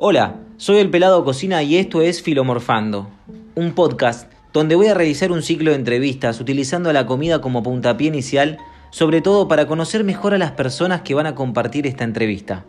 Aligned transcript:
Hola, 0.00 0.36
soy 0.58 0.78
el 0.78 0.90
Pelado 0.90 1.24
Cocina 1.24 1.60
y 1.64 1.76
esto 1.76 2.02
es 2.02 2.22
Filomorfando, 2.22 3.08
un 3.56 3.72
podcast 3.72 4.30
donde 4.52 4.76
voy 4.76 4.86
a 4.86 4.94
realizar 4.94 5.32
un 5.32 5.42
ciclo 5.42 5.72
de 5.72 5.76
entrevistas 5.76 6.40
utilizando 6.40 6.92
la 6.92 7.04
comida 7.04 7.40
como 7.40 7.64
puntapié 7.64 8.06
inicial, 8.06 8.58
sobre 8.90 9.22
todo 9.22 9.48
para 9.48 9.66
conocer 9.66 10.04
mejor 10.04 10.34
a 10.34 10.38
las 10.38 10.52
personas 10.52 11.00
que 11.00 11.14
van 11.14 11.26
a 11.26 11.34
compartir 11.34 11.84
esta 11.88 12.04
entrevista. 12.04 12.64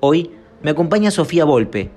Hoy 0.00 0.32
me 0.60 0.72
acompaña 0.72 1.12
Sofía 1.12 1.44
Volpe. 1.44 1.90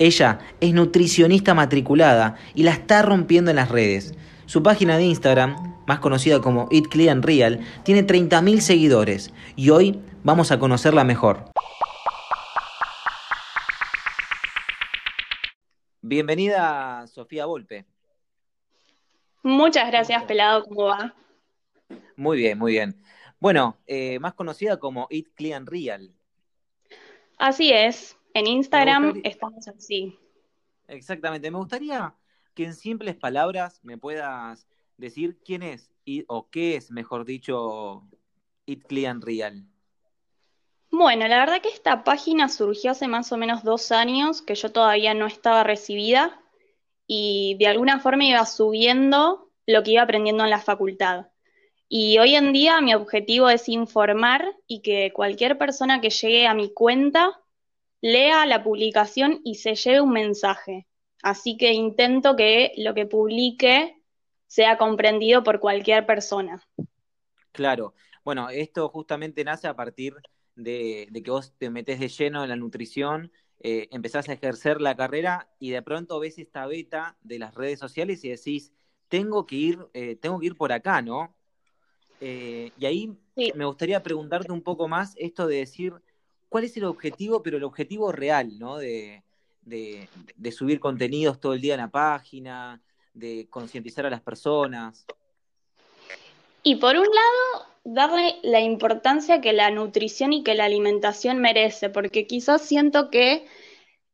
Ella 0.00 0.40
es 0.60 0.74
nutricionista 0.74 1.54
matriculada 1.54 2.34
y 2.52 2.64
la 2.64 2.72
está 2.72 3.02
rompiendo 3.02 3.52
en 3.52 3.56
las 3.58 3.70
redes. 3.70 4.12
Su 4.46 4.60
página 4.60 4.96
de 4.96 5.04
Instagram, 5.04 5.76
más 5.86 6.00
conocida 6.00 6.40
como 6.40 6.66
Eat 6.72 6.86
Clean 6.90 7.22
Real, 7.22 7.60
tiene 7.84 8.04
30.000 8.04 8.58
seguidores 8.58 9.32
y 9.54 9.70
hoy 9.70 10.00
vamos 10.24 10.50
a 10.50 10.58
conocerla 10.58 11.04
mejor. 11.04 11.44
Bienvenida, 16.08 17.04
Sofía 17.08 17.46
Volpe. 17.46 17.84
Muchas 19.42 19.88
gracias, 19.88 20.22
Pelado, 20.22 20.62
¿cómo 20.62 20.84
va? 20.84 21.12
Muy 22.14 22.36
bien, 22.36 22.56
muy 22.56 22.70
bien. 22.70 23.02
Bueno, 23.40 23.76
eh, 23.88 24.20
más 24.20 24.34
conocida 24.34 24.78
como 24.78 25.08
Eat 25.10 25.26
Clean 25.34 25.66
Real. 25.66 26.14
Así 27.38 27.72
es, 27.72 28.16
en 28.34 28.46
Instagram 28.46 29.20
estamos 29.24 29.66
así. 29.66 30.16
Exactamente, 30.86 31.50
me 31.50 31.58
gustaría 31.58 32.14
que 32.54 32.66
en 32.66 32.74
simples 32.74 33.16
palabras 33.16 33.80
me 33.82 33.98
puedas 33.98 34.68
decir 34.96 35.40
quién 35.44 35.64
es 35.64 35.90
o 36.28 36.48
qué 36.50 36.76
es, 36.76 36.92
mejor 36.92 37.24
dicho, 37.24 38.08
Eat 38.68 38.84
Clean 38.86 39.20
Real. 39.20 39.66
Bueno, 40.98 41.28
la 41.28 41.40
verdad 41.40 41.60
que 41.60 41.68
esta 41.68 42.04
página 42.04 42.48
surgió 42.48 42.92
hace 42.92 43.06
más 43.06 43.30
o 43.30 43.36
menos 43.36 43.62
dos 43.62 43.92
años, 43.92 44.40
que 44.40 44.54
yo 44.54 44.72
todavía 44.72 45.12
no 45.12 45.26
estaba 45.26 45.62
recibida 45.62 46.40
y 47.06 47.54
de 47.58 47.66
alguna 47.66 48.00
forma 48.00 48.24
iba 48.24 48.46
subiendo 48.46 49.50
lo 49.66 49.82
que 49.82 49.90
iba 49.90 50.02
aprendiendo 50.02 50.44
en 50.44 50.48
la 50.48 50.58
facultad. 50.58 51.26
Y 51.86 52.16
hoy 52.16 52.34
en 52.34 52.54
día 52.54 52.80
mi 52.80 52.94
objetivo 52.94 53.50
es 53.50 53.68
informar 53.68 54.56
y 54.66 54.80
que 54.80 55.12
cualquier 55.12 55.58
persona 55.58 56.00
que 56.00 56.08
llegue 56.08 56.46
a 56.46 56.54
mi 56.54 56.72
cuenta 56.72 57.42
lea 58.00 58.46
la 58.46 58.64
publicación 58.64 59.42
y 59.44 59.56
se 59.56 59.74
lleve 59.74 60.00
un 60.00 60.12
mensaje. 60.12 60.86
Así 61.22 61.58
que 61.58 61.74
intento 61.74 62.36
que 62.36 62.72
lo 62.78 62.94
que 62.94 63.04
publique 63.04 64.00
sea 64.46 64.78
comprendido 64.78 65.44
por 65.44 65.60
cualquier 65.60 66.06
persona. 66.06 66.66
Claro. 67.52 67.92
Bueno, 68.24 68.48
esto 68.48 68.88
justamente 68.88 69.44
nace 69.44 69.68
a 69.68 69.76
partir 69.76 70.14
de, 70.56 71.08
que 71.24 71.30
vos 71.30 71.52
te 71.56 71.70
metes 71.70 72.00
de 72.00 72.08
lleno 72.08 72.42
en 72.42 72.48
la 72.48 72.56
nutrición, 72.56 73.30
eh, 73.60 73.88
empezás 73.90 74.28
a 74.28 74.32
ejercer 74.32 74.80
la 74.80 74.96
carrera 74.96 75.48
y 75.60 75.70
de 75.70 75.82
pronto 75.82 76.18
ves 76.18 76.38
esta 76.38 76.66
beta 76.66 77.16
de 77.22 77.38
las 77.38 77.54
redes 77.54 77.78
sociales 77.78 78.24
y 78.24 78.30
decís, 78.30 78.72
tengo 79.08 79.46
que 79.46 79.56
ir, 79.56 79.78
eh, 79.94 80.16
tengo 80.16 80.40
que 80.40 80.46
ir 80.46 80.56
por 80.56 80.72
acá, 80.72 81.00
¿no? 81.02 81.34
Eh, 82.20 82.72
y 82.78 82.86
ahí 82.86 83.16
me 83.54 83.66
gustaría 83.66 84.02
preguntarte 84.02 84.50
un 84.50 84.62
poco 84.62 84.88
más 84.88 85.14
esto 85.16 85.46
de 85.46 85.58
decir, 85.58 85.94
¿cuál 86.48 86.64
es 86.64 86.76
el 86.76 86.84
objetivo, 86.84 87.42
pero 87.42 87.58
el 87.58 87.64
objetivo 87.64 88.10
real, 88.10 88.58
¿no? 88.58 88.78
De, 88.78 89.22
de, 89.62 90.08
de 90.34 90.52
subir 90.52 90.80
contenidos 90.80 91.38
todo 91.38 91.52
el 91.52 91.60
día 91.60 91.74
en 91.74 91.80
la 91.80 91.90
página, 91.90 92.82
de 93.12 93.46
concientizar 93.50 94.06
a 94.06 94.10
las 94.10 94.22
personas. 94.22 95.06
Y 96.62 96.76
por 96.76 96.96
un 96.96 97.06
lado, 97.06 97.66
darle 97.86 98.36
la 98.42 98.60
importancia 98.60 99.40
que 99.40 99.52
la 99.52 99.70
nutrición 99.70 100.32
y 100.32 100.42
que 100.42 100.56
la 100.56 100.64
alimentación 100.64 101.38
merece, 101.38 101.88
porque 101.88 102.26
quizás 102.26 102.62
siento 102.62 103.10
que 103.10 103.46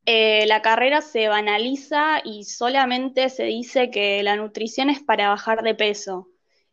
eh, 0.05 0.45
la 0.47 0.61
carrera 0.61 1.01
se 1.01 1.29
banaliza 1.29 2.21
y 2.23 2.45
solamente 2.45 3.31
se 3.31 3.45
dice 3.45 3.91
que 3.91 4.23
la 4.23 4.37
nutrición 4.37 4.91
es 4.91 5.01
para 5.03 5.31
bajar 5.31 5.63
de 5.63 5.75
peso. 5.75 6.29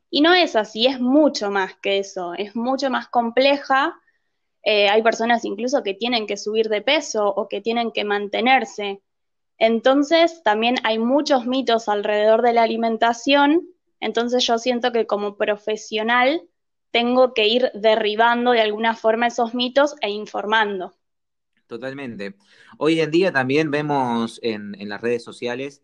Y 0.09 0.22
no 0.22 0.34
es 0.34 0.58
así, 0.58 0.88
es 0.88 1.00
mucho 1.00 1.52
más 1.52 1.76
que 1.76 2.00
eso, 2.00 2.34
es 2.34 2.56
mucho 2.56 2.90
más 2.90 3.08
compleja. 3.08 3.98
Eh, 4.64 4.90
hay 4.90 5.02
personas 5.02 5.46
incluso 5.46 5.84
que 5.84 5.94
tienen 5.94 6.28
que 6.28 6.36
subir 6.36 6.68
de 6.68 6.82
peso 6.82 7.30
o 7.30 7.48
que 7.48 7.62
tienen 7.62 7.92
que 7.92 8.04
mantenerse. 8.04 9.02
Entonces, 9.58 10.44
también 10.44 10.76
hay 10.84 11.00
muchos 11.00 11.46
mitos 11.46 11.88
alrededor 11.88 12.42
de 12.42 12.54
la 12.54 12.64
alimentación. 12.64 13.70
Entonces, 14.02 14.46
yo 14.46 14.58
siento 14.58 14.92
que 14.92 15.08
como 15.08 15.38
profesional 15.38 16.50
tengo 16.92 17.34
que 17.34 17.48
ir 17.48 17.72
derribando 17.74 18.52
de 18.52 18.62
alguna 18.62 18.96
forma 18.96 19.28
esos 19.28 19.54
mitos 19.54 19.96
e 20.02 20.10
informando. 20.10 20.94
Totalmente. 21.68 22.36
Hoy 22.78 23.00
en 23.00 23.12
día 23.12 23.32
también 23.32 23.70
vemos 23.70 24.40
en, 24.42 24.74
las 24.90 25.02
redes 25.02 25.24
sociales 25.24 25.84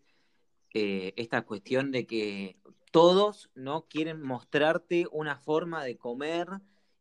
eh, 0.74 1.14
esta 1.16 1.42
cuestión 1.42 1.92
de 1.92 2.06
que 2.06 2.56
todos 2.90 3.50
no 3.54 3.86
quieren 3.88 4.20
mostrarte 4.20 5.06
una 5.12 5.36
forma 5.36 5.84
de 5.84 5.96
comer 5.96 6.48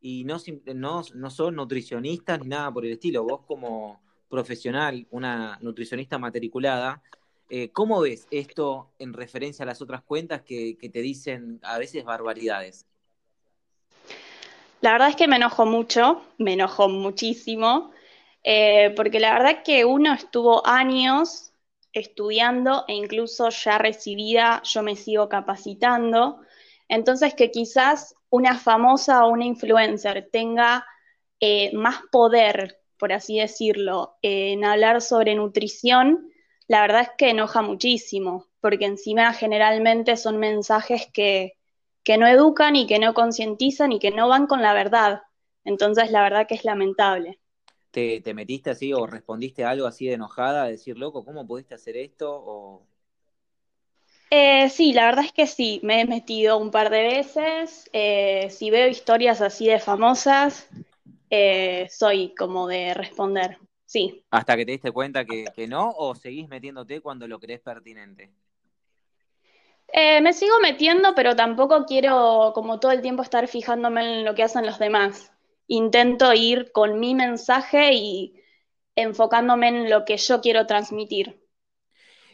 y 0.02 0.24
no, 0.24 0.38
no, 0.76 1.02
no 1.16 1.30
son 1.32 1.56
nutricionistas 1.56 2.40
ni 2.42 2.50
nada 2.50 2.72
por 2.72 2.86
el 2.86 2.92
estilo. 2.92 3.24
Vos 3.24 3.42
como 3.48 4.02
profesional, 4.30 5.08
una 5.10 5.58
nutricionista 5.62 6.20
matriculada, 6.20 7.02
eh, 7.50 7.70
¿cómo 7.72 8.02
ves 8.02 8.28
esto 8.30 8.92
en 9.00 9.14
referencia 9.14 9.64
a 9.64 9.66
las 9.66 9.82
otras 9.82 10.04
cuentas 10.04 10.44
que 10.44 10.78
te 10.94 11.02
dicen 11.02 11.60
a 11.64 11.80
veces 11.80 12.04
barbaridades? 12.04 12.86
La 14.86 14.92
verdad 14.92 15.10
es 15.10 15.16
que 15.16 15.28
me 15.28 15.38
enojo 15.38 15.66
mucho, 15.66 16.22
me 16.38 16.54
enojo 16.54 16.88
muchísimo, 16.90 17.90
eh, 18.44 18.94
porque 18.96 19.20
la 19.20 19.34
verdad 19.34 19.52
es 19.54 19.64
que 19.64 19.84
uno 19.84 20.14
estuvo 20.14 20.64
años 20.68 21.54
estudiando 21.92 22.86
e 22.88 22.94
incluso 22.94 23.50
ya 23.50 23.80
recibida, 23.80 24.62
yo 24.64 24.84
me 24.84 24.96
sigo 24.96 25.28
capacitando. 25.28 26.40
Entonces, 26.88 27.34
que 27.34 27.50
quizás 27.50 28.14
una 28.30 28.60
famosa 28.60 29.26
o 29.26 29.32
una 29.32 29.46
influencer 29.46 30.30
tenga 30.32 30.86
eh, 31.40 31.74
más 31.74 32.02
poder, 32.12 32.80
por 33.00 33.12
así 33.12 33.40
decirlo, 33.40 34.20
en 34.22 34.64
hablar 34.66 35.02
sobre 35.02 35.34
nutrición, 35.34 36.30
la 36.68 36.82
verdad 36.82 37.02
es 37.02 37.10
que 37.18 37.32
enoja 37.32 37.64
muchísimo, 37.64 38.46
porque 38.62 38.86
encima 38.86 39.34
generalmente 39.34 40.16
son 40.16 40.38
mensajes 40.38 41.08
que, 41.12 41.55
que 42.06 42.18
no 42.18 42.28
educan 42.28 42.76
y 42.76 42.86
que 42.86 43.00
no 43.00 43.14
concientizan 43.14 43.92
y 43.92 44.00
que 44.00 44.12
no 44.12 44.30
van 44.30 44.46
con 44.46 44.62
la 44.62 44.74
verdad. 44.74 45.24
Entonces, 45.66 46.12
la 46.12 46.22
verdad 46.22 46.48
que 46.48 46.54
es 46.54 46.64
lamentable. 46.64 47.40
¿Te, 47.90 48.22
metiste 48.34 48.70
así 48.70 48.94
o 48.94 49.08
respondiste 49.08 49.66
algo 49.66 49.88
así 49.88 50.06
de 50.06 50.14
enojada, 50.14 50.64
a 50.64 50.68
decir, 50.68 50.98
loco, 50.98 51.26
¿cómo 51.26 51.48
pudiste 51.48 51.74
hacer 51.74 51.98
esto? 51.98 52.84
Eh, 54.30 54.70
sí, 54.70 54.94
la 54.94 55.06
verdad 55.06 55.26
es 55.26 55.32
que 55.32 55.48
sí, 55.48 55.80
me 55.82 56.02
he 56.02 56.06
metido 56.06 56.58
un 56.58 56.70
par 56.70 56.90
de 56.90 57.02
veces. 57.02 57.90
Eh, 57.92 58.50
si 58.52 58.70
veo 58.70 58.88
historias 58.88 59.42
así 59.42 59.66
de 59.66 59.80
famosas, 59.80 60.68
eh, 61.30 61.88
soy 61.90 62.36
como 62.36 62.68
de 62.68 62.94
responder, 62.94 63.58
sí. 63.86 64.24
¿Hasta 64.30 64.56
que 64.58 64.66
te 64.66 64.74
diste 64.74 64.92
cuenta 64.92 65.26
que, 65.26 65.46
que 65.56 65.68
no 65.68 65.90
o 65.90 66.14
seguís 66.14 66.50
metiéndote 66.50 67.02
cuando 67.02 67.28
lo 67.28 67.40
crees 67.40 67.62
pertinente? 67.62 68.32
Eh, 69.98 70.20
me 70.20 70.34
sigo 70.34 70.60
metiendo, 70.62 71.16
pero 71.16 71.38
tampoco 71.38 71.86
quiero 71.86 72.52
como 72.54 72.82
todo 72.82 72.92
el 72.92 73.02
tiempo 73.02 73.24
estar 73.24 73.48
fijándome 73.48 74.20
en 74.20 74.26
lo 74.26 74.36
que 74.36 74.44
hacen 74.44 74.66
los 74.66 74.78
demás. 74.78 75.32
Intento 75.68 76.34
ir 76.34 76.74
con 76.74 77.00
mi 77.00 77.16
mensaje 77.16 77.94
y 77.94 78.44
enfocándome 78.98 79.70
en 79.70 79.90
lo 79.90 80.04
que 80.04 80.18
yo 80.18 80.42
quiero 80.42 80.68
transmitir. 80.68 81.42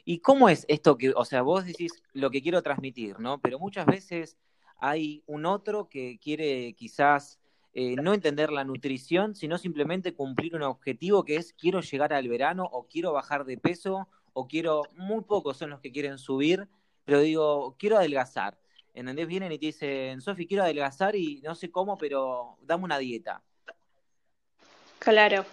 ¿Y 0.04 0.22
cómo 0.22 0.50
es 0.50 0.66
esto 0.70 0.98
que, 0.98 1.12
o 1.16 1.24
sea, 1.24 1.44
vos 1.44 1.64
decís 1.64 2.02
lo 2.14 2.32
que 2.32 2.42
quiero 2.42 2.64
transmitir, 2.64 3.20
¿no? 3.20 3.40
Pero 3.40 3.60
muchas 3.60 3.86
veces 3.86 4.40
hay 4.80 5.22
un 5.28 5.46
otro 5.46 5.88
que 5.88 6.18
quiere 6.18 6.74
quizás 6.74 7.40
eh, 7.74 7.96
no 7.96 8.16
entender 8.16 8.52
la 8.52 8.64
nutrición, 8.64 9.36
sino 9.36 9.60
simplemente 9.60 10.16
cumplir 10.16 10.56
un 10.56 10.64
objetivo 10.64 11.24
que 11.24 11.36
es 11.36 11.54
quiero 11.54 11.82
llegar 11.82 12.12
al 12.12 12.28
verano 12.28 12.68
o 12.72 12.88
quiero 12.88 13.14
bajar 13.14 13.46
de 13.46 13.60
peso 13.60 14.10
o 14.34 14.48
quiero, 14.48 14.82
muy 14.96 15.22
pocos 15.22 15.58
son 15.58 15.70
los 15.70 15.80
que 15.80 15.92
quieren 15.92 16.18
subir 16.18 16.68
pero 17.06 17.22
digo, 17.22 17.76
quiero 17.78 17.98
adelgazar. 17.98 18.58
¿Entendés? 18.94 19.28
Vienen 19.28 19.52
y 19.52 19.58
te 19.58 19.68
dicen, 19.68 20.20
Sofi, 20.20 20.46
quiero 20.46 20.64
adelgazar 20.64 21.16
y 21.16 21.42
no 21.42 21.56
sé 21.56 21.72
cómo, 21.72 21.98
pero 21.98 22.58
dame 22.62 22.84
una 22.84 22.98
dieta. 22.98 23.42
Claro. 25.00 25.46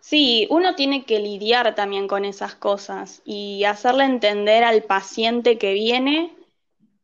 Sí, 0.00 0.46
uno 0.50 0.74
tiene 0.74 1.04
que 1.04 1.18
lidiar 1.18 1.74
también 1.74 2.08
con 2.08 2.24
esas 2.24 2.54
cosas 2.54 3.22
y 3.24 3.64
hacerle 3.64 4.04
entender 4.04 4.64
al 4.64 4.82
paciente 4.82 5.58
que 5.58 5.72
viene 5.72 6.36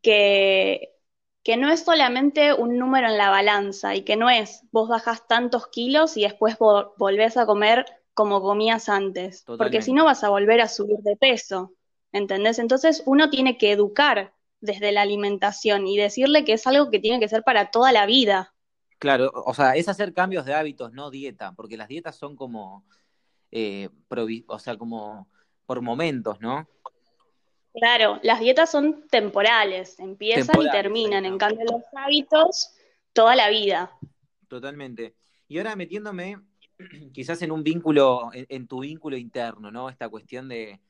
que, 0.02 0.94
que 1.42 1.56
no 1.56 1.70
es 1.70 1.84
solamente 1.84 2.52
un 2.52 2.76
número 2.76 3.08
en 3.08 3.16
la 3.16 3.30
balanza 3.30 3.94
y 3.94 4.02
que 4.02 4.16
no 4.16 4.28
es 4.28 4.64
vos 4.70 4.88
bajas 4.88 5.26
tantos 5.26 5.68
kilos 5.68 6.16
y 6.16 6.22
después 6.22 6.58
volvés 6.58 7.36
a 7.36 7.46
comer 7.46 7.86
como 8.12 8.42
comías 8.42 8.88
antes, 8.88 9.44
porque 9.46 9.80
si 9.80 9.92
no 9.92 10.04
vas 10.04 10.22
a 10.24 10.28
volver 10.28 10.60
a 10.60 10.68
subir 10.68 10.98
de 10.98 11.16
peso. 11.16 11.72
¿Entendés? 12.12 12.58
Entonces 12.58 13.02
uno 13.06 13.30
tiene 13.30 13.58
que 13.58 13.72
educar 13.72 14.34
desde 14.60 14.92
la 14.92 15.02
alimentación 15.02 15.86
y 15.86 15.96
decirle 15.96 16.44
que 16.44 16.54
es 16.54 16.66
algo 16.66 16.90
que 16.90 16.98
tiene 16.98 17.20
que 17.20 17.28
ser 17.28 17.42
para 17.42 17.70
toda 17.70 17.92
la 17.92 18.06
vida. 18.06 18.54
Claro, 18.98 19.32
o 19.34 19.54
sea, 19.54 19.76
es 19.76 19.88
hacer 19.88 20.12
cambios 20.12 20.44
de 20.44 20.54
hábitos, 20.54 20.92
no 20.92 21.10
dieta, 21.10 21.52
porque 21.52 21.78
las 21.78 21.88
dietas 21.88 22.16
son 22.16 22.36
como 22.36 22.84
eh, 23.50 23.88
o 24.46 24.58
sea, 24.58 24.76
como 24.76 25.28
por 25.66 25.80
momentos, 25.80 26.40
¿no? 26.40 26.68
Claro, 27.72 28.18
las 28.22 28.40
dietas 28.40 28.70
son 28.70 29.06
temporales, 29.08 29.98
empiezan 30.00 30.60
y 30.60 30.70
terminan, 30.70 31.24
en 31.24 31.38
cambio 31.38 31.64
los 31.64 31.82
hábitos, 31.96 32.74
toda 33.12 33.36
la 33.36 33.48
vida. 33.48 33.96
Totalmente. 34.48 35.14
Y 35.46 35.58
ahora 35.58 35.76
metiéndome 35.76 36.38
quizás 37.12 37.40
en 37.42 37.52
un 37.52 37.62
vínculo, 37.62 38.30
en, 38.32 38.66
tu 38.66 38.80
vínculo 38.80 39.16
interno, 39.16 39.70
¿no? 39.70 39.88
Esta 39.88 40.08
cuestión 40.08 40.48
de, 40.48 40.80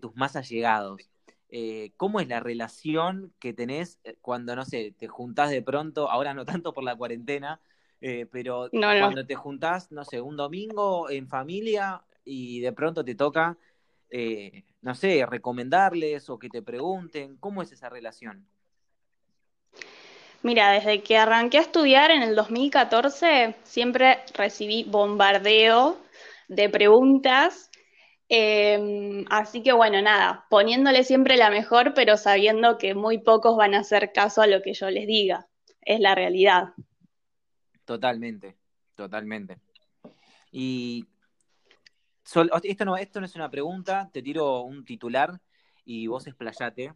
tus 0.00 0.14
más 0.16 0.36
allegados. 0.36 1.10
Eh, 1.48 1.92
¿Cómo 1.96 2.20
es 2.20 2.28
la 2.28 2.40
relación 2.40 3.32
que 3.38 3.52
tenés 3.52 4.00
eh, 4.04 4.16
cuando, 4.20 4.56
no 4.56 4.64
sé, 4.64 4.94
te 4.98 5.08
juntás 5.08 5.50
de 5.50 5.62
pronto, 5.62 6.10
ahora 6.10 6.34
no 6.34 6.44
tanto 6.44 6.72
por 6.72 6.84
la 6.84 6.96
cuarentena, 6.96 7.60
eh, 8.00 8.26
pero 8.30 8.68
cuando 8.70 9.24
te 9.24 9.34
juntás, 9.34 9.92
no 9.92 10.04
sé, 10.04 10.20
un 10.20 10.36
domingo 10.36 11.08
en 11.10 11.28
familia 11.28 12.02
y 12.24 12.60
de 12.60 12.72
pronto 12.72 13.04
te 13.04 13.14
toca 13.14 13.56
eh, 14.16 14.62
no 14.82 14.94
sé, 14.94 15.26
recomendarles 15.26 16.30
o 16.30 16.38
que 16.38 16.48
te 16.48 16.62
pregunten? 16.62 17.36
¿Cómo 17.38 17.62
es 17.62 17.72
esa 17.72 17.88
relación? 17.88 18.46
Mira, 20.42 20.70
desde 20.70 21.02
que 21.02 21.16
arranqué 21.16 21.58
a 21.58 21.62
estudiar 21.62 22.12
en 22.12 22.22
el 22.22 22.36
2014, 22.36 23.56
siempre 23.64 24.20
recibí 24.34 24.84
bombardeo 24.84 25.98
de 26.46 26.68
preguntas. 26.68 27.72
Em, 28.36 29.24
así 29.30 29.62
que 29.62 29.72
bueno, 29.72 30.02
nada, 30.02 30.44
poniéndole 30.50 31.04
siempre 31.04 31.36
la 31.36 31.50
mejor, 31.50 31.94
pero 31.94 32.16
sabiendo 32.16 32.78
que 32.78 32.96
muy 32.96 33.18
pocos 33.18 33.56
van 33.56 33.74
a 33.74 33.78
hacer 33.78 34.12
caso 34.12 34.42
a 34.42 34.48
lo 34.48 34.60
que 34.60 34.74
yo 34.74 34.90
les 34.90 35.06
diga. 35.06 35.46
Es 35.82 36.00
la 36.00 36.16
realidad. 36.16 36.74
Totalmente, 37.84 38.56
totalmente. 38.96 39.60
Y 40.50 41.06
esto, 42.64 42.84
no, 42.84 42.96
esto 42.96 43.20
no 43.20 43.26
es 43.26 43.36
una 43.36 43.52
pregunta, 43.52 44.10
te 44.12 44.20
tiro 44.20 44.62
un 44.62 44.84
titular 44.84 45.40
y 45.84 46.08
vos 46.08 46.26
explayate. 46.26 46.92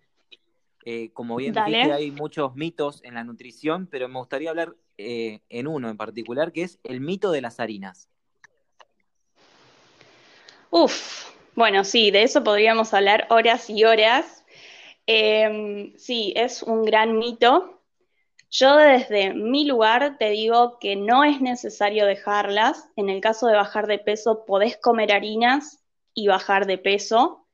Eh, 0.84 1.12
como 1.12 1.36
bien 1.36 1.54
dijiste, 1.54 1.92
hay 1.92 2.10
muchos 2.10 2.56
mitos 2.56 3.00
en 3.04 3.14
la 3.14 3.22
nutrición, 3.22 3.86
pero 3.86 4.08
me 4.08 4.18
gustaría 4.18 4.50
hablar 4.50 4.74
eh, 4.96 5.38
en 5.50 5.68
uno 5.68 5.88
en 5.88 5.96
particular, 5.96 6.50
que 6.50 6.64
es 6.64 6.80
el 6.82 7.00
mito 7.00 7.30
de 7.30 7.42
las 7.42 7.60
harinas. 7.60 8.08
Uf, 10.70 11.30
bueno, 11.54 11.84
sí, 11.84 12.10
de 12.10 12.22
eso 12.22 12.44
podríamos 12.44 12.92
hablar 12.94 13.26
horas 13.30 13.68
y 13.70 13.84
horas. 13.84 14.44
Em, 15.06 15.94
sí, 15.98 16.32
es 16.36 16.62
un 16.62 16.84
gran 16.84 17.18
mito. 17.18 17.82
Yo 18.50 18.76
desde 18.76 19.34
mi 19.34 19.66
lugar 19.66 20.18
te 20.18 20.30
digo 20.30 20.78
que 20.80 20.96
no 20.96 21.24
es 21.24 21.40
necesario 21.40 22.06
dejarlas. 22.06 22.88
En 22.96 23.08
el 23.10 23.20
caso 23.20 23.46
de 23.46 23.56
bajar 23.56 23.86
de 23.86 23.98
peso, 23.98 24.44
podés 24.46 24.76
comer 24.78 25.12
harinas 25.12 25.84
y 26.14 26.28
bajar 26.28 26.66
de 26.66 26.78
peso. 26.78 27.46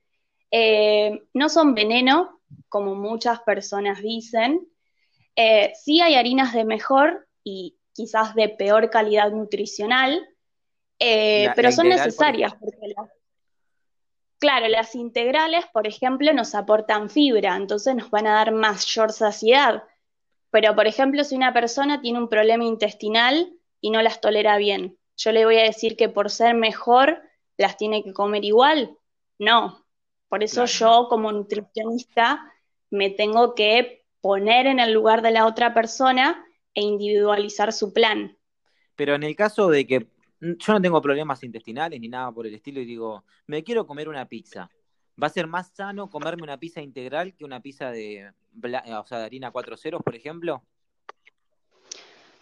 Eh, 0.50 1.22
no 1.34 1.49
son 1.49 1.75
veneno, 1.75 2.40
como 2.69 2.94
muchas 2.94 3.40
personas 3.40 4.02
dicen. 4.02 4.69
Eh, 5.37 5.72
sí 5.76 6.00
hay 6.00 6.16
harinas 6.16 6.55
de 6.55 6.64
mejor 6.64 7.28
y 7.44 7.78
quizás 7.94 8.34
de 8.34 8.49
peor 8.50 8.90
calidad 8.90 9.31
nutricional, 9.32 10.26
eh, 10.99 11.50
pero 11.55 11.73
son 11.73 11.88
necesarias 11.88 12.55
claro, 14.44 14.69
las 14.69 14.94
integrales, 14.94 15.64
por 15.73 15.87
ejemplo, 15.87 16.31
nos 16.35 16.55
aportan 16.55 17.08
fibra, 17.08 17.56
entonces 17.56 17.94
nos 17.94 18.11
van 18.11 18.26
a 18.26 18.35
dar 18.35 18.52
mayor 18.52 19.11
saciedad. 19.11 19.85
Pero, 20.50 20.75
por 20.75 20.87
ejemplo, 20.87 21.25
si 21.25 21.35
una 21.35 21.55
persona 21.55 22.02
tiene 22.02 22.19
un 22.19 22.29
problema 22.29 22.62
intestinal 22.62 23.55
y 23.81 23.91
no 23.91 24.02
las 24.02 24.20
tolera 24.20 24.58
bien, 24.58 24.99
yo 25.17 25.32
le 25.32 25.46
voy 25.46 25.56
a 25.56 25.62
decir 25.62 25.96
que 25.96 26.11
por 26.11 26.31
ser 26.31 26.55
mejor 26.55 27.23
las 27.56 27.79
tiene 27.79 28.05
que 28.05 28.12
comer 28.12 28.44
igual. 28.44 28.99
No. 29.38 29.87
Por 30.29 30.44
eso 30.44 30.67
yo 30.67 31.06
como 31.08 31.32
nutricionista 31.32 32.52
me 32.90 33.08
tengo 33.08 33.55
que 33.55 34.05
poner 34.20 34.67
en 34.67 34.79
el 34.79 34.93
lugar 34.93 35.23
de 35.23 35.31
la 35.31 35.47
otra 35.47 35.73
persona 35.73 36.44
e 36.75 36.82
individualizar 36.82 37.73
su 37.73 37.94
plan. 37.94 38.37
Pero 38.94 39.14
en 39.14 39.23
el 39.23 39.35
caso 39.37 39.70
de 39.70 39.87
que 39.87 40.06
yo 40.41 40.73
no 40.73 40.81
tengo 40.81 41.01
problemas 41.01 41.43
intestinales 41.43 42.01
ni 42.01 42.09
nada 42.09 42.31
por 42.33 42.47
el 42.47 42.55
estilo 42.55 42.81
y 42.81 42.85
digo, 42.85 43.25
me 43.47 43.63
quiero 43.65 43.87
comer 43.87 44.09
una 44.09 44.27
pizza. 44.27 44.71
¿Va 45.21 45.29
a 45.29 45.31
ser 45.31 45.47
más 45.47 45.71
sano 45.73 46.11
comerme 46.11 46.43
una 46.43 46.59
pizza 46.59 46.81
integral 46.81 47.35
que 47.35 47.45
una 47.45 47.61
pizza 47.61 47.91
de, 47.91 48.33
o 48.63 49.07
sea, 49.07 49.19
de 49.19 49.25
harina 49.25 49.51
4 49.53 49.77
ceros, 49.77 50.03
por 50.03 50.15
ejemplo? 50.15 50.65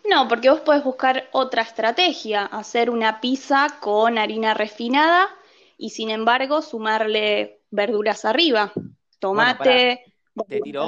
No, 0.09 0.27
porque 0.27 0.51
vos 0.51 0.61
podés 0.61 0.83
buscar 0.83 1.29
otra 1.33 1.63
estrategia, 1.63 2.47
hacer 2.47 2.91
una 2.91 3.21
pizza 3.21 3.79
con 3.81 4.19
harina 4.19 4.55
refinada 4.55 5.29
y 5.77 5.91
sin 5.91 6.11
embargo 6.11 6.63
sumarle 6.63 7.61
verduras 7.71 8.25
arriba, 8.25 8.73
tomate, 9.19 10.15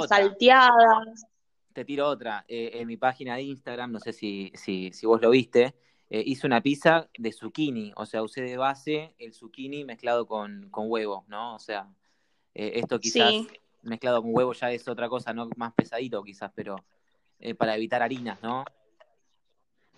salteadas. 0.07 1.25
Te 1.71 1.85
tiro 1.85 2.07
otra. 2.07 2.45
Eh, 2.47 2.71
en 2.75 2.87
mi 2.87 2.97
página 2.97 3.35
de 3.35 3.43
Instagram, 3.43 3.91
no 3.91 3.99
sé 3.99 4.13
si, 4.13 4.51
si, 4.55 4.91
si 4.91 5.05
vos 5.05 5.21
lo 5.21 5.29
viste, 5.29 5.75
eh, 6.09 6.21
hice 6.23 6.45
una 6.45 6.61
pizza 6.61 7.09
de 7.17 7.31
zucchini, 7.31 7.91
o 7.95 8.05
sea, 8.05 8.21
usé 8.21 8.41
de 8.41 8.57
base 8.57 9.15
el 9.17 9.33
zucchini 9.33 9.85
mezclado 9.85 10.27
con, 10.27 10.69
huevo, 10.71 11.25
¿no? 11.27 11.55
O 11.55 11.59
sea, 11.59 11.87
eh, 12.53 12.73
esto 12.75 12.99
quizás 12.99 13.33
mezclado 13.81 14.21
con 14.21 14.31
huevo 14.33 14.53
ya 14.53 14.71
es 14.71 14.87
otra 14.87 15.09
cosa, 15.09 15.33
¿no? 15.33 15.49
Más 15.55 15.73
pesadito 15.73 16.23
quizás, 16.23 16.51
pero 16.53 16.75
eh, 17.39 17.55
para 17.55 17.75
evitar 17.75 18.03
harinas, 18.03 18.41
¿no? 18.43 18.65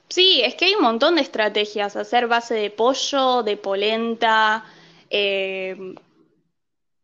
Sí, 0.07 0.41
es 0.41 0.55
que 0.55 0.65
hay 0.65 0.75
un 0.75 0.83
montón 0.83 1.15
de 1.15 1.21
estrategias, 1.21 1.97
hacer 1.97 2.27
base 2.27 2.55
de 2.55 2.71
pollo, 2.71 3.43
de 3.43 3.57
polenta, 3.57 4.63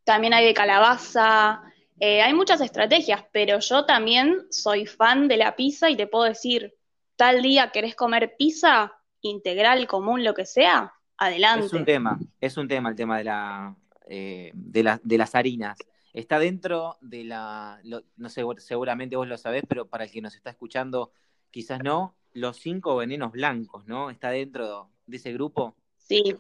también 0.06 0.34
hay 0.34 0.46
de 0.46 0.54
calabaza, 0.54 1.62
hay 2.00 2.34
muchas 2.34 2.62
estrategias, 2.62 3.26
pero 3.34 3.60
yo 3.60 3.84
también 3.84 4.48
soy 4.50 4.86
fan 4.86 5.28
de 5.28 5.36
la 5.36 5.58
pizza 5.58 5.90
y 5.90 5.98
te 5.98 6.08
puedo 6.08 6.24
decir, 6.24 6.74
tal 7.16 7.42
día 7.42 7.72
querés 7.72 7.96
comer 7.96 8.36
pizza, 8.38 8.94
integral, 9.22 9.88
común, 9.88 10.24
lo 10.24 10.34
que 10.34 10.46
sea, 10.46 10.94
adelante. 11.18 11.66
Es 11.66 11.74
un 11.74 11.86
tema, 11.86 12.20
es 12.40 12.58
un 12.58 12.68
tema 12.68 12.90
el 12.90 12.96
tema 12.96 13.18
de, 13.18 13.24
la, 13.24 13.76
eh, 14.08 14.52
de, 14.54 15.00
de 15.02 15.18
las 15.18 15.36
harinas. 15.36 15.78
Está 16.14 16.38
dentro 16.38 16.98
de 17.02 17.24
la, 17.24 17.80
no 18.18 18.30
sé, 18.30 18.44
seguramente 18.58 19.16
vos 19.16 19.28
lo 19.28 19.38
sabés, 19.38 19.64
pero 19.68 19.88
para 19.88 20.04
el 20.04 20.12
que 20.12 20.22
nos 20.22 20.36
está 20.36 20.52
escuchando, 20.52 21.12
quizás 21.50 21.82
no, 21.84 22.16
los 22.34 22.58
cinco 22.58 22.96
venenos 22.96 23.32
blancos, 23.32 23.88
¿no? 23.88 24.12
Está 24.12 24.30
dentro 24.30 24.90
de 25.08 25.18
ese 25.18 25.34
grupo. 25.34 25.76
Sí, 25.98 26.36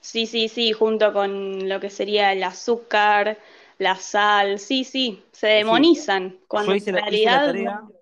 sí, 0.00 0.26
sí, 0.26 0.48
sí, 0.48 0.72
junto 0.72 1.12
con 1.12 1.68
lo 1.68 1.80
que 1.80 1.90
sería 1.90 2.32
el 2.32 2.42
azúcar, 2.42 3.38
la 3.76 3.96
sal, 3.96 4.58
sí, 4.58 4.84
sí, 4.84 5.22
se 5.32 5.48
demonizan. 5.48 6.38
Cuando 6.48 6.72
en 6.72 6.84
realidad 6.86 7.54
hice 7.54 7.64
la 7.64 7.72
tarea 7.72 7.97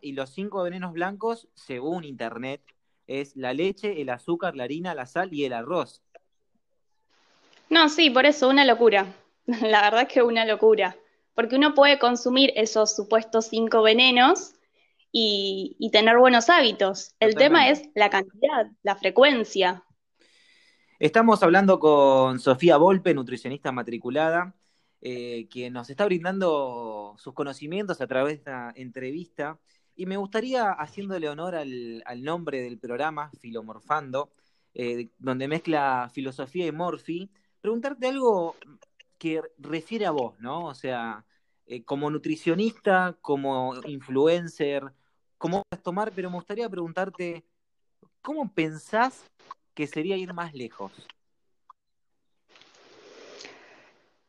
y 0.00 0.12
los 0.12 0.30
cinco 0.30 0.62
venenos 0.62 0.92
blancos, 0.92 1.48
según 1.54 2.04
internet, 2.04 2.60
es 3.06 3.36
la 3.36 3.54
leche, 3.54 4.00
el 4.02 4.10
azúcar, 4.10 4.54
la 4.54 4.64
harina, 4.64 4.94
la 4.94 5.06
sal 5.06 5.32
y 5.32 5.44
el 5.44 5.54
arroz. 5.54 6.02
No, 7.70 7.88
sí, 7.88 8.10
por 8.10 8.26
eso, 8.26 8.48
una 8.48 8.64
locura. 8.64 9.06
La 9.46 9.82
verdad 9.82 10.02
es 10.02 10.08
que 10.08 10.22
una 10.22 10.44
locura. 10.44 10.96
Porque 11.34 11.56
uno 11.56 11.74
puede 11.74 11.98
consumir 11.98 12.52
esos 12.54 12.94
supuestos 12.94 13.46
cinco 13.46 13.82
venenos 13.82 14.52
y, 15.10 15.90
tener 15.92 16.18
buenos 16.18 16.50
hábitos. 16.50 17.14
El 17.18 17.34
tema 17.34 17.68
es 17.68 17.88
la 17.94 18.10
cantidad, 18.10 18.66
la 18.82 18.96
frecuencia. 18.96 19.84
Estamos 20.98 21.42
hablando 21.42 21.78
con 21.78 22.38
Sofía 22.38 22.76
Volpe, 22.76 23.14
nutricionista 23.14 23.72
matriculada, 23.72 24.54
eh, 25.06 25.48
quien 25.50 25.74
nos 25.74 25.90
está 25.90 26.06
brindando 26.06 27.14
sus 27.18 27.34
conocimientos 27.34 28.00
a 28.00 28.06
través 28.06 28.32
de 28.32 28.38
esta 28.38 28.72
entrevista. 28.74 29.60
Y 29.94 30.06
me 30.06 30.16
gustaría, 30.16 30.72
haciéndole 30.72 31.28
honor 31.28 31.54
al, 31.56 32.02
nombre 32.22 32.62
del 32.62 32.78
programa, 32.78 33.30
Filomorfando, 33.38 34.32
eh, 34.72 35.10
donde 35.18 35.46
mezcla 35.46 36.10
filosofía 36.10 36.66
y 36.66 36.72
morfi, 36.72 37.30
preguntarte 37.60 38.06
algo 38.08 38.56
que 39.18 39.42
refiere 39.58 40.06
a 40.06 40.10
vos, 40.10 40.40
¿no? 40.40 40.64
O 40.64 40.74
sea, 40.74 41.26
eh, 41.66 41.84
como 41.84 42.10
nutricionista, 42.10 43.18
como 43.20 43.74
influencer, 43.86 44.90
cómo 45.36 45.58
vas 45.70 45.80
a 45.80 45.82
tomar, 45.82 46.12
pero 46.14 46.30
me 46.30 46.36
gustaría 46.36 46.68
preguntarte, 46.70 47.44
¿cómo 48.22 48.50
pensás 48.54 49.30
que 49.74 49.86
sería 49.86 50.16
ir 50.16 50.32
más 50.32 50.54
lejos? 50.54 50.92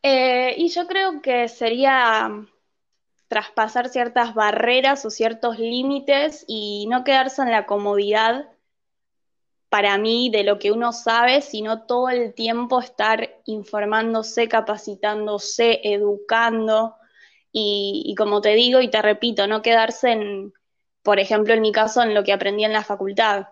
Eh, 0.07 0.53
y 0.59 0.69
yo 0.69 0.85
creo 0.85 1.19
que 1.19 1.47
sería 1.47 2.29
traspasar 3.27 3.89
ciertas 3.89 4.35
barreras 4.35 5.03
o 5.03 5.09
ciertos 5.09 5.57
límites 5.57 6.45
y 6.47 6.85
no 6.89 7.03
quedarse 7.03 7.41
en 7.41 7.49
la 7.49 7.65
comodidad 7.65 8.47
para 9.67 9.97
mí 9.97 10.29
de 10.29 10.43
lo 10.43 10.59
que 10.59 10.71
uno 10.71 10.93
sabe, 10.93 11.41
sino 11.41 11.87
todo 11.87 12.09
el 12.09 12.35
tiempo 12.35 12.81
estar 12.81 13.41
informándose, 13.45 14.47
capacitándose, 14.47 15.81
educando 15.83 16.97
y, 17.51 18.03
y, 18.05 18.13
como 18.13 18.41
te 18.41 18.53
digo 18.53 18.81
y 18.81 18.89
te 18.89 19.01
repito, 19.01 19.47
no 19.47 19.63
quedarse 19.63 20.11
en, 20.11 20.53
por 21.01 21.19
ejemplo, 21.19 21.55
en 21.55 21.61
mi 21.61 21.71
caso, 21.71 22.03
en 22.03 22.13
lo 22.13 22.23
que 22.23 22.31
aprendí 22.31 22.63
en 22.63 22.73
la 22.73 22.83
facultad. 22.83 23.47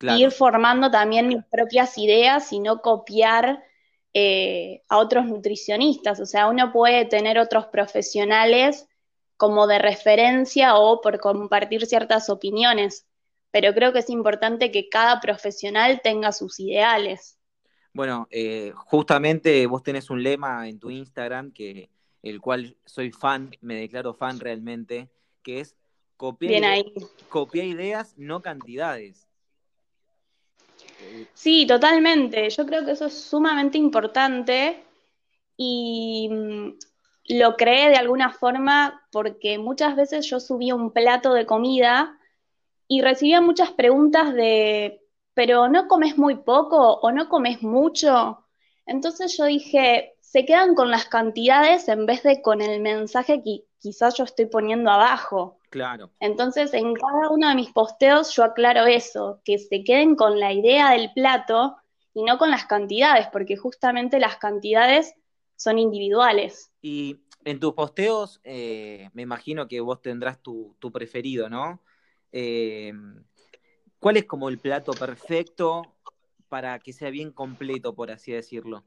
ir 0.00 0.32
formando 0.32 0.90
también 0.90 1.28
mis 1.28 1.44
propias 1.44 1.96
ideas 1.96 2.52
y 2.52 2.58
no 2.58 2.82
copiar 2.82 3.62
eh, 4.14 4.82
a 4.88 4.98
otros 4.98 5.26
nutricionistas. 5.26 6.20
O 6.20 6.26
sea, 6.26 6.48
uno 6.48 6.72
puede 6.72 7.04
tener 7.04 7.38
otros 7.38 7.66
profesionales 7.66 8.86
como 9.36 9.66
de 9.66 9.80
referencia 9.80 10.76
o 10.76 11.00
por 11.00 11.18
compartir 11.18 11.84
ciertas 11.86 12.30
opiniones, 12.30 13.06
pero 13.50 13.74
creo 13.74 13.92
que 13.92 13.98
es 13.98 14.10
importante 14.10 14.70
que 14.70 14.88
cada 14.88 15.20
profesional 15.20 16.00
tenga 16.02 16.30
sus 16.30 16.60
ideales. 16.60 17.38
Bueno, 17.92 18.26
eh, 18.30 18.72
justamente 18.74 19.66
vos 19.66 19.82
tenés 19.82 20.10
un 20.10 20.22
lema 20.22 20.68
en 20.68 20.78
tu 20.78 20.90
Instagram 20.90 21.52
que 21.52 21.90
el 22.22 22.40
cual 22.40 22.76
soy 22.84 23.10
fan, 23.10 23.50
me 23.60 23.74
declaro 23.74 24.14
fan 24.14 24.40
realmente, 24.40 25.10
que 25.42 25.60
es 25.60 25.76
copiar, 26.16 26.84
copiar 27.28 27.66
ideas, 27.66 28.14
no 28.16 28.40
cantidades. 28.40 29.28
Sí, 31.32 31.66
totalmente. 31.66 32.48
Yo 32.50 32.66
creo 32.66 32.84
que 32.84 32.92
eso 32.92 33.06
es 33.06 33.14
sumamente 33.24 33.78
importante 33.78 34.84
y 35.56 36.28
mm, 36.30 36.78
lo 37.40 37.56
creé 37.56 37.90
de 37.90 37.96
alguna 37.96 38.32
forma 38.32 39.06
porque 39.12 39.58
muchas 39.58 39.96
veces 39.96 40.26
yo 40.26 40.40
subía 40.40 40.74
un 40.74 40.92
plato 40.92 41.34
de 41.34 41.46
comida 41.46 42.18
y 42.88 43.02
recibía 43.02 43.40
muchas 43.40 43.72
preguntas 43.72 44.34
de, 44.34 45.02
pero 45.34 45.68
¿no 45.68 45.88
comes 45.88 46.18
muy 46.18 46.36
poco 46.36 46.94
o 47.00 47.12
no 47.12 47.28
comes 47.28 47.62
mucho? 47.62 48.46
Entonces 48.86 49.36
yo 49.38 49.44
dije, 49.46 50.14
se 50.20 50.44
quedan 50.46 50.74
con 50.74 50.90
las 50.90 51.06
cantidades 51.06 51.88
en 51.88 52.06
vez 52.06 52.22
de 52.22 52.42
con 52.42 52.62
el 52.62 52.80
mensaje 52.80 53.42
que 53.42 53.64
quizás 53.84 54.14
yo 54.14 54.24
estoy 54.24 54.46
poniendo 54.46 54.90
abajo. 54.90 55.58
Claro. 55.68 56.10
Entonces, 56.18 56.72
en 56.72 56.94
cada 56.94 57.28
uno 57.28 57.50
de 57.50 57.54
mis 57.54 57.70
posteos 57.70 58.34
yo 58.34 58.42
aclaro 58.42 58.86
eso, 58.86 59.42
que 59.44 59.58
se 59.58 59.84
queden 59.84 60.16
con 60.16 60.40
la 60.40 60.54
idea 60.54 60.92
del 60.92 61.12
plato 61.12 61.76
y 62.14 62.22
no 62.22 62.38
con 62.38 62.50
las 62.50 62.64
cantidades, 62.64 63.26
porque 63.30 63.58
justamente 63.58 64.18
las 64.18 64.38
cantidades 64.38 65.14
son 65.56 65.78
individuales. 65.78 66.72
Y 66.80 67.20
en 67.44 67.60
tus 67.60 67.74
posteos, 67.74 68.40
eh, 68.42 69.10
me 69.12 69.20
imagino 69.20 69.68
que 69.68 69.80
vos 69.80 70.00
tendrás 70.00 70.40
tu, 70.40 70.74
preferido, 70.90 71.50
¿no? 71.50 71.82
Eh, 72.32 72.90
¿Cuál 73.98 74.16
es 74.16 74.24
como 74.24 74.48
el 74.48 74.58
plato 74.58 74.92
perfecto 74.92 75.82
para 76.48 76.78
que 76.78 76.94
sea 76.94 77.10
bien 77.10 77.32
completo, 77.32 77.94
por 77.94 78.10
así 78.10 78.32
decirlo? 78.32 78.82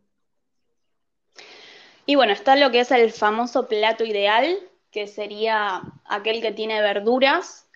Y 2.07 2.15
bueno, 2.15 2.33
está 2.33 2.55
lo 2.55 2.71
que 2.71 2.79
es 2.79 2.89
el 2.89 3.11
famoso 3.11 3.67
plato 3.67 4.03
ideal, 4.03 4.57
que 4.91 5.07
sería 5.07 5.81
aquel 6.05 6.41
que 6.41 6.51
tiene 6.51 6.81
verduras, 6.81 7.69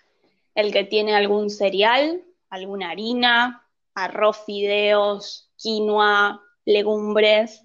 el 0.54 0.72
que 0.72 0.84
tiene 0.84 1.14
algún 1.14 1.50
cereal, 1.50 2.22
alguna 2.50 2.90
harina, 2.90 3.66
arroz, 3.94 4.44
fideos, 4.44 5.50
quinoa, 5.56 6.42
legumbres 6.64 7.62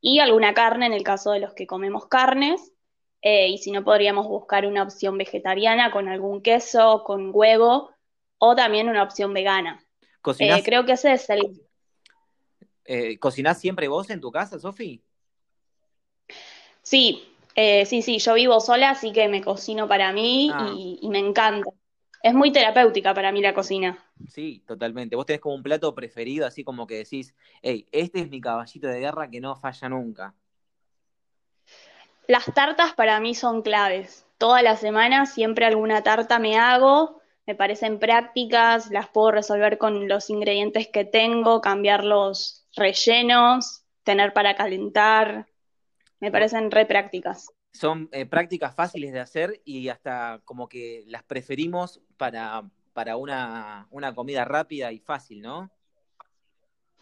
y 0.00 0.20
alguna 0.20 0.54
carne 0.54 0.86
en 0.86 0.92
el 0.92 1.02
caso 1.02 1.32
de 1.32 1.40
los 1.40 1.54
que 1.54 1.66
comemos 1.66 2.06
carnes. 2.06 2.72
Eh, 3.20 3.48
y 3.48 3.58
si 3.58 3.72
no, 3.72 3.82
podríamos 3.82 4.28
buscar 4.28 4.66
una 4.66 4.82
opción 4.82 5.18
vegetariana 5.18 5.90
con 5.90 6.08
algún 6.08 6.40
queso, 6.40 7.02
con 7.04 7.30
huevo 7.32 7.90
o 8.38 8.54
también 8.54 8.88
una 8.88 9.02
opción 9.02 9.32
vegana. 9.34 9.84
Eh, 10.38 10.62
creo 10.64 10.84
que 10.84 10.92
ese 10.92 11.12
es 11.12 11.28
el... 11.30 11.62
Eh, 12.84 13.18
¿Cocinás 13.18 13.60
siempre 13.60 13.88
vos 13.88 14.08
en 14.10 14.20
tu 14.20 14.30
casa, 14.30 14.58
Sofi? 14.58 15.02
Sí, 16.82 17.28
eh, 17.60 17.86
sí, 17.86 18.02
sí, 18.02 18.20
yo 18.20 18.34
vivo 18.34 18.60
sola, 18.60 18.90
así 18.90 19.10
que 19.10 19.26
me 19.26 19.42
cocino 19.42 19.88
para 19.88 20.12
mí 20.12 20.48
ah. 20.54 20.72
y, 20.76 21.08
me 21.08 21.18
encanta. 21.18 21.68
Es 22.22 22.32
muy 22.32 22.52
terapéutica 22.52 23.12
para 23.12 23.32
mí 23.32 23.42
la 23.42 23.52
cocina. 23.52 23.98
Sí, 24.28 24.62
totalmente. 24.64 25.16
Vos 25.16 25.26
tenés 25.26 25.40
como 25.40 25.56
un 25.56 25.64
plato 25.64 25.92
preferido, 25.92 26.46
así 26.46 26.62
como 26.62 26.86
que 26.86 26.98
decís, 26.98 27.34
hey, 27.60 27.88
este 27.90 28.20
es 28.20 28.30
mi 28.30 28.40
caballito 28.40 28.86
de 28.86 29.00
guerra 29.00 29.28
que 29.28 29.40
no 29.40 29.56
falla 29.56 29.88
nunca. 29.88 30.36
Las 32.28 32.44
tartas 32.54 32.94
para 32.94 33.18
mí 33.18 33.34
son 33.34 33.62
claves. 33.62 34.24
Toda 34.38 34.62
la 34.62 34.76
semana 34.76 35.26
siempre 35.26 35.66
alguna 35.66 36.04
tarta 36.04 36.38
me 36.38 36.58
hago, 36.58 37.20
me 37.44 37.56
parecen 37.56 37.98
prácticas, 37.98 38.88
las 38.92 39.08
puedo 39.08 39.32
resolver 39.32 39.78
con 39.78 40.06
los 40.06 40.30
ingredientes 40.30 40.86
que 40.86 41.04
tengo, 41.04 41.60
cambiar 41.60 42.04
los 42.04 42.68
rellenos, 42.76 43.82
tener 44.04 44.32
para 44.32 44.54
calentar. 44.54 45.48
Me 46.20 46.30
parecen 46.30 46.70
re 46.70 46.86
prácticas. 46.86 47.50
Son 47.72 48.08
eh, 48.12 48.26
prácticas 48.26 48.74
fáciles 48.74 49.12
de 49.12 49.20
hacer 49.20 49.60
y 49.64 49.88
hasta 49.88 50.40
como 50.44 50.68
que 50.68 51.04
las 51.06 51.22
preferimos 51.22 52.00
para, 52.16 52.64
para 52.92 53.16
una, 53.16 53.86
una 53.90 54.14
comida 54.14 54.44
rápida 54.44 54.90
y 54.90 54.98
fácil, 54.98 55.42
¿no? 55.42 55.70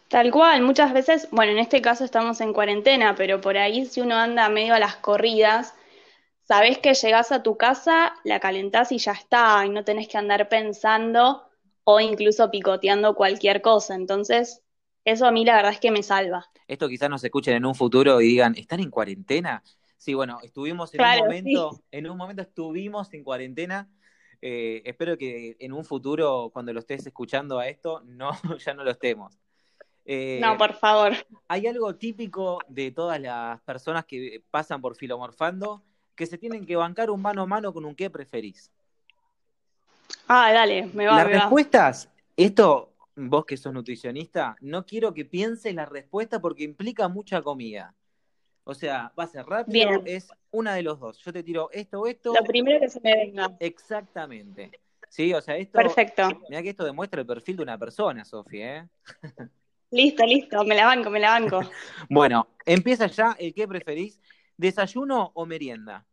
Tal 0.09 0.31
cual, 0.31 0.61
muchas 0.61 0.93
veces, 0.93 1.27
bueno, 1.31 1.51
en 1.51 1.57
este 1.57 1.81
caso 1.81 2.05
estamos 2.05 2.39
en 2.39 2.53
cuarentena, 2.53 3.15
pero 3.15 3.41
por 3.41 3.57
ahí 3.57 3.85
si 3.85 3.99
uno 3.99 4.15
anda 4.15 4.47
medio 4.47 4.73
a 4.73 4.79
las 4.79 4.95
corridas, 4.95 5.73
sabés 6.43 6.77
que 6.77 6.93
llegás 6.93 7.33
a 7.33 7.43
tu 7.43 7.57
casa, 7.57 8.13
la 8.23 8.39
calentás 8.39 8.93
y 8.93 8.99
ya 8.99 9.11
está, 9.11 9.65
y 9.65 9.69
no 9.69 9.83
tenés 9.83 10.07
que 10.07 10.17
andar 10.17 10.47
pensando 10.47 11.49
o 11.83 11.99
incluso 11.99 12.49
picoteando 12.51 13.15
cualquier 13.15 13.61
cosa. 13.61 13.95
Entonces, 13.95 14.63
eso 15.07 15.25
a 15.25 15.31
mí 15.31 15.45
la 15.45 15.55
verdad 15.55 15.71
es 15.71 15.79
que 15.79 15.89
me 15.89 16.03
salva. 16.03 16.45
Esto 16.67 16.89
quizás 16.89 17.09
nos 17.09 17.23
escuchen 17.23 17.55
en 17.55 17.65
un 17.65 17.75
futuro 17.75 18.19
y 18.19 18.27
digan, 18.27 18.55
¿están 18.57 18.81
en 18.81 18.89
cuarentena? 18.89 19.63
Sí, 19.95 20.13
bueno, 20.13 20.39
estuvimos 20.43 20.93
en 20.93 20.99
un 21.01 21.17
momento, 21.19 21.81
en 21.91 22.09
un 22.09 22.17
momento 22.17 22.41
estuvimos 22.41 23.13
en 23.13 23.23
cuarentena. 23.23 23.89
Eh, 24.41 24.81
espero 24.83 25.17
que 25.17 25.55
en 25.59 25.71
un 25.71 25.85
futuro, 25.85 26.49
cuando 26.51 26.73
lo 26.73 26.81
estés 26.81 27.07
escuchando 27.07 27.57
a 27.57 27.69
esto, 27.69 28.01
no, 28.03 28.31
ya 28.65 28.73
no 28.73 28.83
lo 28.83 28.91
estemos. 28.91 29.39
Eh, 30.03 30.39
no, 30.41 30.57
por 30.57 30.73
favor. 30.73 31.13
Hay 31.47 31.67
algo 31.67 31.95
típico 31.95 32.59
de 32.67 32.91
todas 32.91 33.17
las 33.21 33.61
personas 33.61 34.03
que 34.03 34.43
pasan 34.51 34.81
por 34.81 34.97
Filomorfando, 34.97 35.83
que 36.15 36.25
se 36.25 36.37
tienen 36.37 36.65
que 36.65 36.75
bancar 36.75 37.11
un 37.11 37.21
mano 37.21 37.43
a 37.43 37.45
mano 37.45 37.71
con 37.71 37.85
un 37.85 37.95
qué 37.95 38.09
preferís. 38.09 38.73
Ah, 40.27 40.51
dale, 40.51 40.87
me 40.93 41.07
va. 41.07 41.15
Las 41.15 41.27
respuestas, 41.27 42.09
esto 42.35 42.96
vos 43.17 43.45
que 43.45 43.57
sos 43.57 43.73
nutricionista, 43.73 44.55
no 44.61 44.85
quiero 44.85 45.13
que 45.13 45.25
pienses 45.25 45.73
la 45.73 45.85
respuesta 45.85 46.39
porque 46.39 46.63
implica 46.63 47.07
mucha 47.07 47.41
comida. 47.41 47.95
O 48.63 48.73
sea, 48.73 49.11
va 49.17 49.23
a 49.23 49.27
ser 49.27 49.45
rápido, 49.45 50.03
es 50.05 50.29
una 50.51 50.75
de 50.75 50.83
los 50.83 50.99
dos. 50.99 51.17
Yo 51.19 51.33
te 51.33 51.41
tiro 51.41 51.69
esto 51.71 52.01
o 52.01 52.07
esto. 52.07 52.33
Lo 52.33 52.43
primero 52.43 52.79
que 52.79 52.89
se 52.89 52.99
me 53.01 53.15
venga. 53.15 53.55
Exactamente. 53.59 54.71
Sí, 55.09 55.33
o 55.33 55.41
sea, 55.41 55.57
esto. 55.57 55.77
Perfecto. 55.77 56.27
Mira 56.49 56.61
que 56.61 56.69
esto 56.69 56.83
demuestra 56.83 57.21
el 57.21 57.27
perfil 57.27 57.57
de 57.57 57.63
una 57.63 57.77
persona, 57.77 58.23
Sofía, 58.25 58.77
¿eh? 58.77 58.89
Listo, 59.89 60.25
listo, 60.25 60.65
me 60.65 60.75
la 60.75 60.85
banco, 60.85 61.09
me 61.09 61.19
la 61.19 61.39
banco. 61.39 61.61
bueno, 62.09 62.49
empieza 62.65 63.07
ya 63.07 63.37
el 63.39 63.53
que 63.53 63.67
preferís, 63.67 64.19
¿desayuno 64.57 65.31
o 65.33 65.45
merienda? 65.45 66.05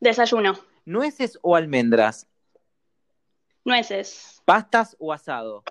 Desayuno. 0.00 0.58
¿Nueces 0.84 1.38
o 1.42 1.54
almendras? 1.54 2.28
Nueces. 3.66 4.40
¿Pastas 4.44 4.94
o 5.00 5.12
asado? 5.12 5.64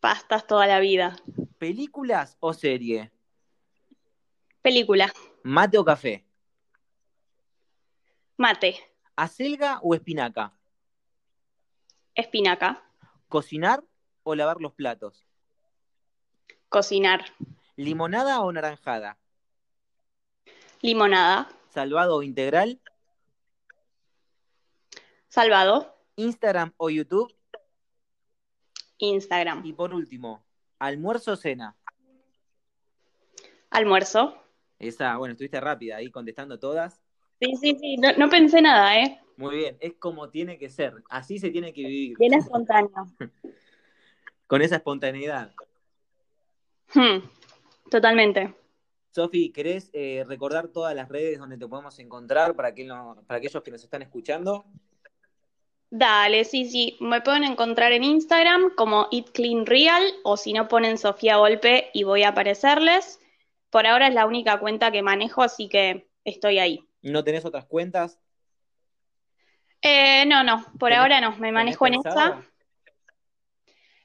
Pastas 0.00 0.48
toda 0.48 0.66
la 0.66 0.80
vida. 0.80 1.16
¿Películas 1.58 2.36
o 2.40 2.52
serie? 2.52 3.12
Película. 4.60 5.12
¿Mate 5.44 5.78
o 5.78 5.84
café? 5.84 6.26
Mate. 8.36 8.80
¿Acelga 9.14 9.78
o 9.80 9.94
espinaca? 9.94 10.52
Espinaca. 12.16 12.82
¿Cocinar 13.28 13.84
o 14.24 14.34
lavar 14.34 14.60
los 14.60 14.72
platos? 14.72 15.24
Cocinar. 16.68 17.26
¿Limonada 17.76 18.40
o 18.40 18.50
naranjada? 18.50 19.18
Limonada. 20.82 21.48
¿Salvado 21.68 22.16
o 22.16 22.22
integral? 22.24 22.80
Salvado. 25.28 25.99
Instagram 26.20 26.72
o 26.76 26.90
YouTube. 26.90 27.34
Instagram. 28.98 29.64
Y 29.64 29.72
por 29.72 29.94
último, 29.94 30.44
almuerzo 30.78 31.32
o 31.32 31.36
cena. 31.36 31.76
Almuerzo. 33.70 34.34
Esa, 34.78 35.16
bueno, 35.16 35.32
estuviste 35.32 35.60
rápida 35.60 35.96
ahí 35.96 36.10
contestando 36.10 36.58
todas. 36.58 37.00
Sí, 37.40 37.56
sí, 37.56 37.76
sí, 37.80 37.96
no, 37.96 38.28
pensé 38.28 38.60
nada, 38.60 38.98
¿eh? 38.98 39.20
Muy 39.36 39.56
bien, 39.56 39.78
es 39.80 39.94
como 39.94 40.28
tiene 40.28 40.58
que 40.58 40.68
ser, 40.68 41.02
así 41.08 41.38
se 41.38 41.50
tiene 41.50 41.72
que 41.72 41.82
vivir. 41.82 42.18
Bien 42.18 42.34
espontáneo. 42.34 42.90
Con 44.46 44.60
esa 44.60 44.76
espontaneidad. 44.76 45.54
Hmm, 46.92 47.20
totalmente. 47.90 48.54
Sofi, 49.10 49.50
¿querés 49.52 49.90
eh, 49.92 50.24
recordar 50.26 50.68
todas 50.68 50.94
las 50.94 51.08
redes 51.08 51.38
donde 51.38 51.56
te 51.56 51.66
podemos 51.66 51.98
encontrar 51.98 52.54
para, 52.54 52.74
que 52.74 52.86
para 53.26 53.38
aquellos 53.38 53.62
que 53.62 53.70
nos 53.70 53.82
están 53.82 54.02
escuchando? 54.02 54.66
Dale, 55.90 56.44
sí, 56.44 56.70
sí. 56.70 56.96
Me 57.00 57.20
pueden 57.20 57.42
encontrar 57.42 57.90
en 57.92 58.04
Instagram 58.04 58.74
como 58.76 59.08
Eat 59.10 59.30
Clean 59.32 59.66
Real 59.66 60.04
o 60.22 60.36
si 60.36 60.52
no 60.52 60.68
ponen 60.68 60.98
Sofía 60.98 61.36
Golpe 61.36 61.90
y 61.92 62.04
voy 62.04 62.22
a 62.22 62.28
aparecerles. 62.28 63.18
Por 63.70 63.86
ahora 63.86 64.06
es 64.06 64.14
la 64.14 64.26
única 64.26 64.60
cuenta 64.60 64.92
que 64.92 65.02
manejo, 65.02 65.42
así 65.42 65.68
que 65.68 66.08
estoy 66.24 66.60
ahí. 66.60 66.88
¿No 67.02 67.24
tenés 67.24 67.44
otras 67.44 67.66
cuentas? 67.66 68.20
Eh, 69.82 70.26
no, 70.26 70.44
no, 70.44 70.64
por 70.78 70.92
ahora 70.92 71.20
no. 71.20 71.36
Me 71.36 71.50
manejo 71.50 71.86
en 71.86 71.94
esa. 71.94 72.40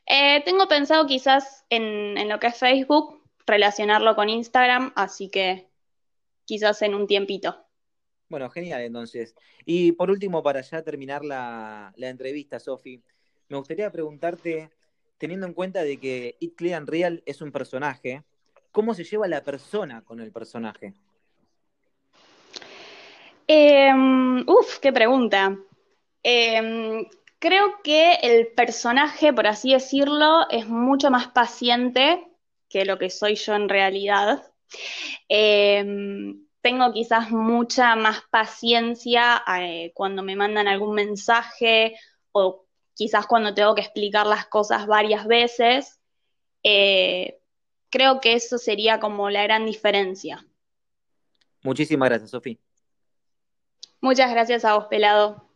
Eh, 0.07 0.41
tengo 0.43 0.67
pensado 0.67 1.05
quizás 1.05 1.65
en, 1.69 2.17
en 2.17 2.29
lo 2.29 2.39
que 2.39 2.47
es 2.47 2.57
Facebook, 2.57 3.23
relacionarlo 3.45 4.15
con 4.15 4.29
Instagram, 4.29 4.91
así 4.95 5.29
que 5.29 5.69
quizás 6.45 6.81
en 6.81 6.95
un 6.95 7.07
tiempito. 7.07 7.64
Bueno, 8.27 8.49
genial 8.49 8.81
entonces. 8.81 9.35
Y 9.65 9.91
por 9.91 10.09
último, 10.09 10.41
para 10.41 10.61
ya 10.61 10.81
terminar 10.81 11.23
la, 11.23 11.93
entrevista, 11.97 12.59
Sofi, 12.59 13.01
me 13.49 13.57
gustaría 13.57 13.91
preguntarte, 13.91 14.71
teniendo 15.17 15.45
en 15.45 15.53
cuenta 15.53 15.83
de 15.83 15.99
que 15.99 16.35
It 16.39 16.55
Clear 16.55 16.85
Real 16.85 17.21
es 17.25 17.41
un 17.41 17.51
personaje, 17.51 18.23
¿cómo 18.71 18.93
se 18.93 19.03
lleva 19.03 19.27
la 19.27 19.43
persona 19.43 20.03
con 20.03 20.19
el 20.19 20.31
personaje? 20.31 20.93
Em, 23.47 24.43
uf, 24.47 24.79
qué 24.79 24.91
pregunta. 24.91 25.55
Em, 26.23 27.05
creo 27.37 27.81
que 27.83 28.13
el 28.23 28.47
personaje, 28.47 29.31
por 29.33 29.45
así 29.45 29.73
decirlo, 29.73 30.49
es 30.49 30.67
mucho 30.67 31.11
más 31.11 31.27
paciente 31.27 32.27
que 32.69 32.85
lo 32.85 32.97
que 32.97 33.11
soy 33.11 33.35
yo 33.35 33.53
en 33.53 33.69
realidad. 33.69 34.51
Em, 35.29 36.44
tengo 36.65 36.91
quizás 36.91 37.29
mucha 37.29 37.95
más 37.95 38.23
paciencia 38.31 39.43
eh, 39.59 39.91
cuando 39.93 40.23
me 40.23 40.35
mandan 40.35 40.67
algún 40.67 40.95
mensaje 40.95 41.95
o 42.31 42.65
quizás 42.95 43.27
cuando 43.27 43.53
tengo 43.53 43.75
que 43.75 43.81
explicar 43.81 44.25
las 44.25 44.47
cosas 44.47 44.87
varias 44.87 45.27
veces. 45.27 45.99
Eh, 46.63 47.37
creo 47.91 48.19
que 48.19 48.33
eso 48.33 48.57
sería 48.57 48.99
como 48.99 49.29
la 49.29 49.43
gran 49.43 49.63
diferencia. 49.67 50.43
Muchísimas 51.61 52.09
gracias, 52.09 52.31
Sofía. 52.31 52.57
Muchas 54.01 54.31
gracias 54.31 54.65
a 54.65 54.73
vos, 54.73 54.85
Pelado. 54.85 55.47